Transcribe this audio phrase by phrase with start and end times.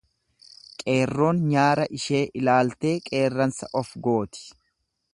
[0.83, 4.47] Qeerroon nyaara ishee ilaaltee qeerransa of gooti.